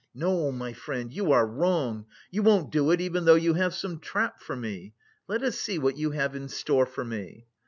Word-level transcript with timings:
No, 0.15 0.51
my 0.51 0.73
friend, 0.73 1.13
you 1.13 1.31
are 1.31 1.45
wrong, 1.45 2.07
you 2.31 2.41
won't 2.41 2.71
do 2.71 2.89
it 2.89 2.99
even 2.99 3.25
though 3.25 3.35
you 3.35 3.53
have 3.53 3.75
some 3.75 3.99
trap 3.99 4.41
for 4.41 4.55
me... 4.55 4.95
let 5.27 5.43
us 5.43 5.59
see 5.59 5.77
what 5.77 5.95
you 5.95 6.09
have 6.09 6.35
in 6.35 6.49
store 6.49 6.87
for 6.87 7.05
me." 7.05 7.45